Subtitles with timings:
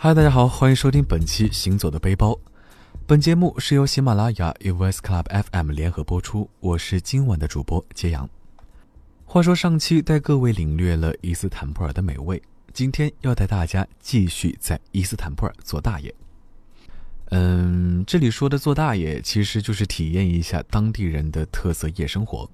[0.00, 2.30] 嗨，大家好，欢迎收听本期《行走的背包》。
[3.04, 8.30] 本节目是由喜马拉雅与 VS Club FM 联合播出，我是今晚的主播揭阳。
[9.24, 12.40] 话说上期带各位领略了伊斯坦布尔的美味，
[12.72, 16.14] 今天要带大家继续在伊斯坦布尔做大爷。
[17.30, 22.48] 嗯，这里说的做大爷，其实就是体验一下当地人的特色夜生活。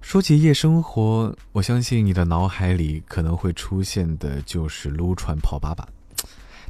[0.00, 5.84] 说起夜生活，我相信你的脑海里可能会出现的就是撸串泡粑粑。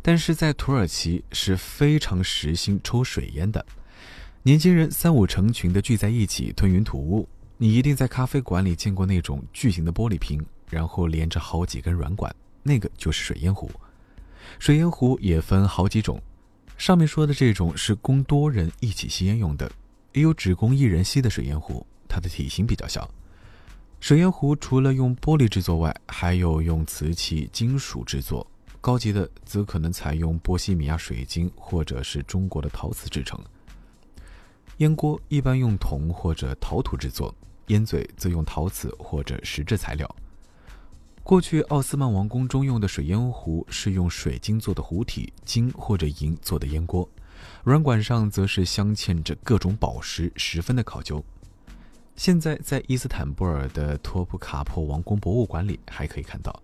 [0.06, 3.66] 但是在土耳其是非常时兴抽水烟的，
[4.44, 7.28] 年轻人三五成群的聚在一起吞云吐雾。
[7.58, 12.32] 你一定在咖啡馆里见过那种巨型的玻璃瓶，然后连着好几根软管，
[12.62, 13.68] 那个就是水烟壶。
[14.60, 16.22] 水烟壶也分好几种，
[16.78, 19.68] 上面说的这种是供多人一起吸烟用的，
[20.12, 23.10] 也有只供一人吸的水烟壶，它的体型比较小。
[23.98, 28.46] 水烟壶除了用玻璃制作外，还有用瓷器、金属制作。
[28.86, 33.36] 高级的则可能采用波西米亚水晶或者是中国的陶瓷制成。
[34.76, 37.34] 烟锅一般用铜或者陶土制作，
[37.66, 40.08] 烟嘴则用陶瓷或者石质材料。
[41.24, 47.08] 过去奥斯曼王宫中用的水烟壶是用水晶做的壶体，金或者银做的烟锅，
[47.64, 51.24] 软管上则是镶嵌着各种宝石，十分的考究。
[52.14, 56.62] 现在在伊斯坦布尔的托普卡珀王宫博物馆里还可以看到。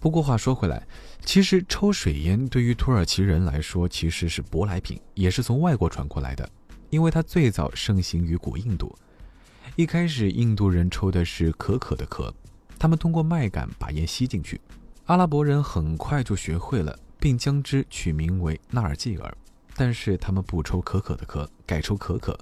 [0.00, 0.86] 不过话说回来，
[1.24, 6.48] 其实抽水烟对于土耳其人来说其实是舶来品，也是从外国传过来的。
[6.90, 8.96] 因为它最早盛行于古印度，
[9.76, 12.32] 一开始印度人抽的是可可的壳，
[12.78, 14.58] 他们通过麦秆把烟吸进去。
[15.04, 19.36] 阿拉伯人很快就学会了，并将之取名为纳尔济尔，
[19.74, 22.38] 但是他们不抽可可的壳，改抽可可。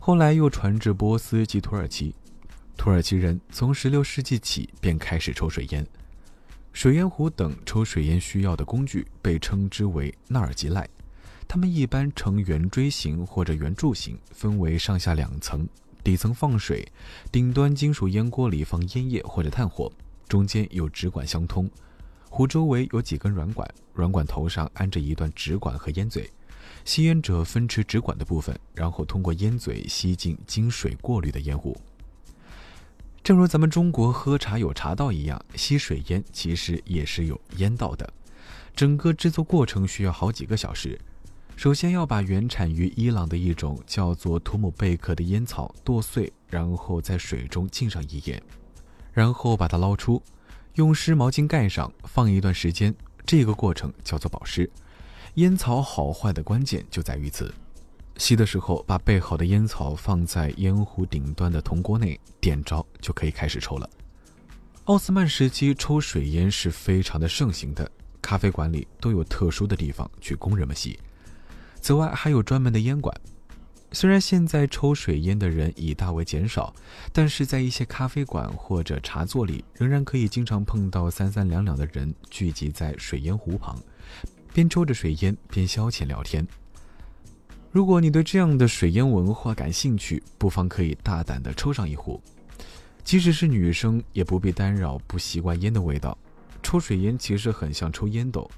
[0.00, 2.14] 后来又传至波斯及土耳其，
[2.76, 5.86] 土耳其人从16世纪起便开始抽水烟。
[6.78, 10.88] 水烟壶等抽水烟需要的工具被称之为纳尔吉赖，
[11.48, 15.66] 它们一般呈圆锥形或者圆柱形，分为上下两层，
[16.04, 16.86] 底层放水，
[17.32, 19.90] 顶端金属烟锅里放烟叶或者炭火，
[20.28, 21.68] 中间有直管相通，
[22.28, 26.30] 壶周围有几根软管，软管头上安着一段直管和烟嘴，
[26.84, 31.76] 吸烟者分持直管的部分，然后通过烟嘴吸进经水过滤的烟壶。
[33.28, 38.10] 正如咱们中国喝茶有茶道一样，吸水烟其实也是有烟道的。
[38.74, 40.98] 整个制作过程需要好几个小时。
[41.54, 48.42] 首先要把原产于伊朗的一种叫做图姆贝克的烟草剁碎，然后在水中浸上一夜，
[49.12, 50.22] 然后把它捞出，
[50.76, 52.94] 用湿毛巾盖上，放一段时间。
[53.26, 54.70] 这个过程叫做保湿。
[55.34, 57.54] 烟草好坏的关键就在于此。
[58.18, 63.88] 吸的时候，把备好的烟草放在烟壶顶端的铜锅内，点着就可以开始抽了。
[64.84, 67.90] 奥斯曼时期抽水烟是非常的盛行的，
[68.20, 70.98] 咖啡馆里都有特殊的地方去供人们吸。
[71.80, 73.14] 此外，还有专门的烟馆。
[73.92, 76.74] 虽然现在抽水烟的人已大为减少，
[77.12, 83.78] 但是在一些咖啡馆或者茶座里，仍然可以经常碰到三三两两的人聚集在水烟壶旁，
[84.52, 86.46] 边抽着水烟边消遣聊天。
[87.78, 92.20] 如果你对这样的水烟文化感兴趣，不妨可以大胆地抽上一壶。
[93.04, 96.18] 即使是女生，也不必干扰不习惯烟的味道。
[96.60, 98.50] 抽水烟其实很像抽烟斗，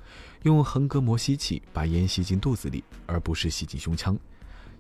[0.45, 4.19] 用横膈膜吸气把烟吸进肚子里，而不是吸进胸腔。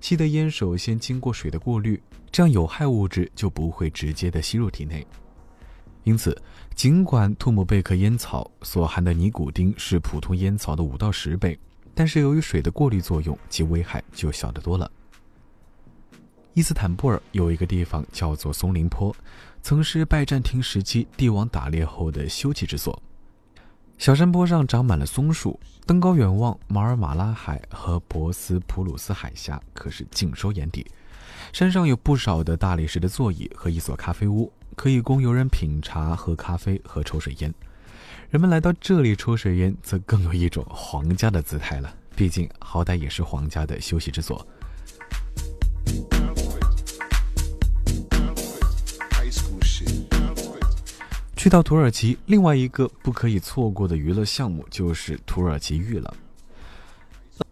[0.00, 2.02] 吸的烟首先经过水的过滤，
[2.32, 5.06] 这样有害物质就不会直接的吸入体内。
[6.04, 6.34] 因此，
[6.74, 11.58] 尽管吐姆贝克烟草所含的尼古丁是普通烟草的五到十倍。
[12.00, 14.90] 但是由于水的过滤作用，其危害就小得多了。
[16.54, 19.14] 伊斯坦布尔有一个地方叫做松林坡，
[19.60, 23.02] 曾是拜占庭时期帝王打猎后的休憩之所。
[23.98, 30.86] 小山坡上长满了松树，登高远望，马尔马拉海和博斯普鲁斯海峡可是尽收眼底。
[31.52, 37.52] 山上有不少的大理石的座椅和一所咖啡屋，可以供游人品茶、喝咖啡和抽水烟。
[38.30, 41.94] 人们来到这里抽水烟，则更有一种皇家的姿态了。
[42.14, 44.46] 毕竟，好歹也是皇家的休息之所。
[51.34, 56.14] 去到土耳其，另外一个不可以错过的娱乐项目就是土耳其浴了。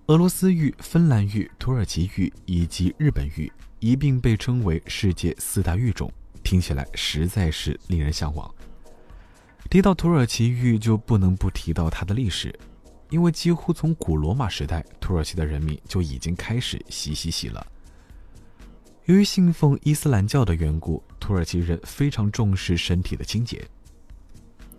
[0.08, 3.50] 俄罗斯浴、芬兰浴、土耳其浴以及日本浴
[3.80, 6.12] 一并被称为世界四大浴种，
[6.42, 8.54] 听起来实在是令人向往。
[9.70, 12.58] 提到土耳其浴，就不能不提到它的历史，
[13.10, 17.66] 因为几乎从古罗马时代，土耳其的人民就已经开始洗洗洗了。
[19.04, 23.62] 由于信奉伊斯兰教的缘故，土耳其人非常重视身体的清洁。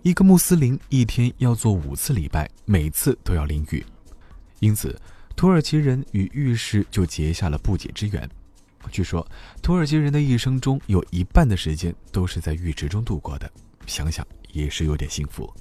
[0.01, 3.85] 一个穆斯林一天要做五次礼拜，每次都要淋浴，
[4.59, 4.99] 因此
[5.35, 8.27] 土耳其人与浴室就结下了不解之缘。
[8.91, 9.27] 据说，
[9.61, 13.51] 土耳其人的一生中有一半的时间都是在浴池中度过的，
[13.85, 15.53] 想想也是有点幸福。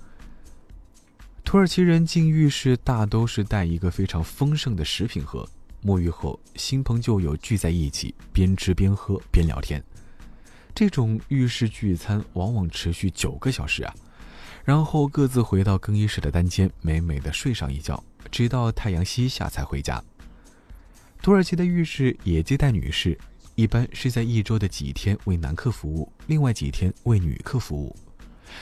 [1.45, 5.49] 土耳其人进浴室大都是带一个非常丰盛的食品盒。
[5.83, 9.83] 沐浴后，新朋旧友聚在一起，边吃边喝边聊天。
[10.75, 13.95] 这种浴室聚餐往往持续九个小时啊，
[14.65, 20.03] 然后各自回到更衣室的单间，美美的睡上一觉，直到太阳西下才回家。
[21.23, 23.19] 土耳其的浴室也接待女士，
[23.55, 27.97] 一般是在一周的几天为男客服务，另外几天为女客服务，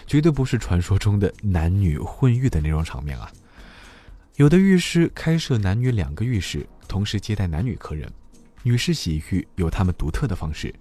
[0.06, 3.30] 绝对不是传说中的男女混浴的那种场面啊。
[4.36, 6.66] 有的浴室开设男女两个浴室。
[6.88, 8.08] 同时接待男女客人，
[8.62, 10.72] 女士洗浴有他们独特的方式。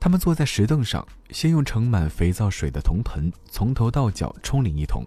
[0.00, 5.04] 他们坐在石凳上，先用盛满肥皂水的铜盆从头到脚冲淋一通，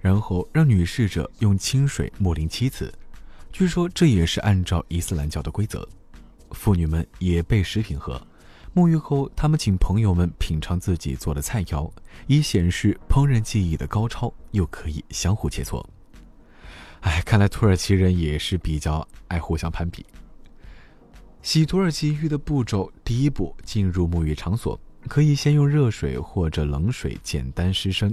[0.00, 2.94] 然后让女侍者用清水沐淋七次。
[3.50, 5.86] 据说这也是按照伊斯兰教的规则。
[6.52, 8.24] 妇女们也备食品盒，
[8.74, 11.90] 沐浴后，他们请朋友们品尝自己做的菜肴，
[12.26, 15.84] 以显示烹饪技艺的高超，又可以相互切磋。
[17.00, 20.06] 哎，看来土耳其人也是比较爱互相攀比。
[21.42, 28.10] 洗土耳其浴的步骤，第一步进入沐浴场所，可以先用热水或者冷水简单湿身；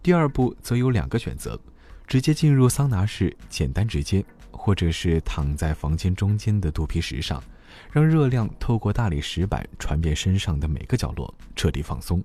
[0.00, 1.58] 第二步则有两个选择：
[2.06, 7.42] 直接进入桑拿室简单直接，或者是躺在房间中间的肚皮石上，
[7.90, 12.22] 让热量透过大理石板传遍身上的每个角落，彻底放松。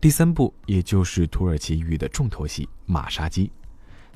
[0.00, 3.50] 第三步，也就是土耳其浴的重头戏——马杀鸡。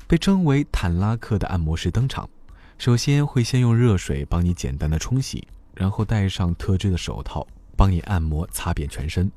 [0.07, 2.29] 被称为坦拉克的按摩师登场，
[2.77, 7.45] 首先会先用热水帮你简单的冲洗，然后戴上特制的手套
[7.75, 9.31] 帮你按摩擦遍全身。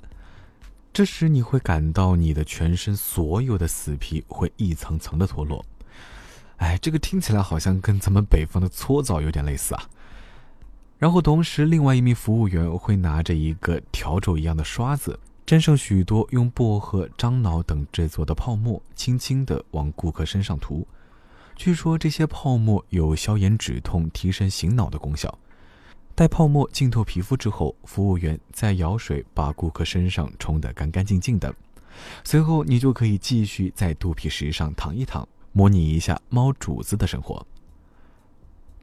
[0.93, 5.65] 这时你会感到你的全身所有的死皮会一层层的脱落。
[6.57, 9.89] 哎，这个听起来好像跟咱们北方的搓澡有点类似啊。
[11.01, 15.19] 然后同时，另外一名服务员会拿着一个笤帚一样的刷子。
[15.47, 20.87] 沾上许多用薄荷、樟脑等制作的泡沫，轻轻地往顾客身上涂。
[21.57, 25.37] 据说这些泡沫有消炎止痛、提神醒脑的功效。
[26.15, 31.53] 待泡沫浸透皮肤之后，服务员再舀水把顾客身上冲得干干净净的。
[32.23, 37.45] 随后，你就可以继续在肚皮石上躺一躺，模拟一下猫主子的生活。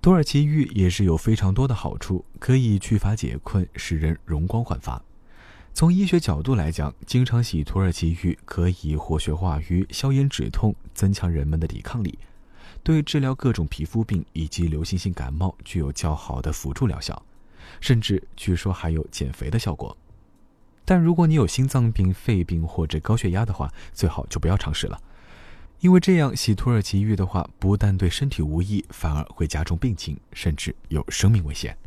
[0.08, 5.04] 土耳其浴也是有非常多的好处，可以祛乏解困，使人容光焕发。
[5.74, 12.18] 从医学角度来讲，经常洗土耳其浴可以活血化瘀、消炎止痛，增强人们的抵抗力，
[12.84, 17.22] 对治疗各种皮肤病以及流行性感冒具有较好的辅助疗效，
[17.82, 19.98] 甚至据说还有减肥的效果。
[20.86, 24.98] 但如果你有心脏病、肺病或者高血压的话，最好就不要尝试了，
[25.80, 31.78] 因为这样洗土耳其浴的话，不但对身体无益，反而会加重病情，甚至有生命危险。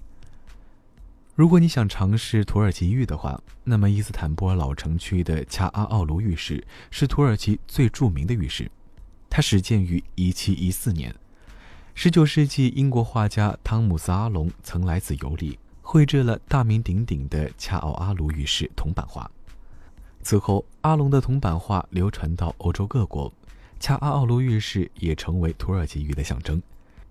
[1.35, 8.71] 如果你想尝试土耳其浴的话，那么伊斯坦布尔老城区的恰阿奥卢浴室是土耳其最著名的浴室，
[9.29, 11.15] 它始建于1714年。
[11.97, 19.29] 19世纪，英国画家汤姆斯·阿隆曾来此游历，绘制了大名鼎鼎的恰奥阿卢浴室铜版画。
[20.23, 23.33] 此后，阿隆的铜版画流传到欧洲各国，
[23.81, 26.63] 恰阿奥卢浴室也成为土耳其浴的象征。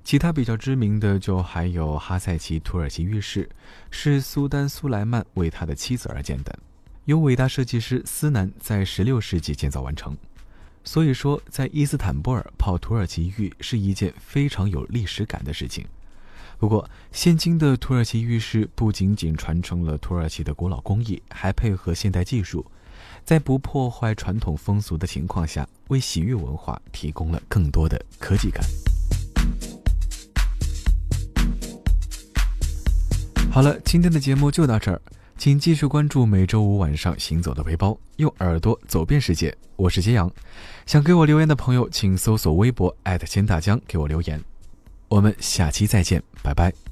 [0.03, 3.49] 其他比较知名的就还有哈塞奇土耳其浴室，
[3.91, 6.57] 是苏丹苏莱曼为他的妻子而建的，
[7.05, 10.15] 由伟大设计师斯南在16世纪建造完成。
[10.83, 15.85] 所以说，在伊斯坦布尔泡土耳其浴是一件非常有历史感的事情。
[16.57, 22.65] 不过，现今的土耳其浴室不仅仅传承了土耳其的古老工艺，还配合现代技术，
[23.25, 28.63] 在不破坏传统风俗的情况下，为洗浴文化提供了更多的科技感。
[33.51, 35.01] 好了，今天的节目就到这儿，
[35.37, 39.55] 请继续关注每周五晚上《行走的背包》，用耳朵走遍世界。
[39.75, 40.31] 我是揭阳，
[40.85, 44.39] 想给我留言的朋友，请搜索微博艾特钱大江给我留言。
[45.07, 46.88] 我们下期再见，拜拜。